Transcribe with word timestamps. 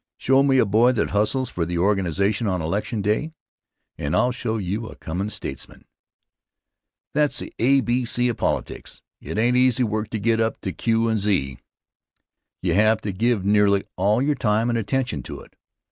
Show 0.17 0.41
me 0.41 0.57
a 0.57 0.65
boy 0.65 0.93
that 0.93 1.11
hustles 1.11 1.51
for 1.51 1.63
the 1.63 1.77
organization 1.77 2.47
on 2.47 2.59
election 2.59 3.03
day, 3.03 3.33
and 3.99 4.15
I'll 4.15 4.31
show 4.31 4.57
you 4.57 4.87
a 4.87 4.95
comin' 4.95 5.29
statesman. 5.29 5.85
That's 7.13 7.37
the 7.37 7.53
a, 7.59 7.81
b, 7.81 8.03
c 8.05 8.27
of 8.27 8.35
politics. 8.37 9.03
It 9.19 9.37
ain't 9.37 9.57
easy 9.57 9.83
work 9.83 10.09
to 10.09 10.19
get 10.19 10.41
up 10.41 10.59
to 10.61 10.73
q 10.73 11.07
and 11.07 11.19
z. 11.19 11.59
You 12.63 12.73
have 12.73 12.99
to 13.01 13.13
give 13.13 13.45
nearly 13.45 13.83
all 13.95 14.23
your 14.23 14.33
time 14.33 14.71
and 14.71 14.77
attention 14.79 15.21
to 15.21 15.41
it. 15.41 15.53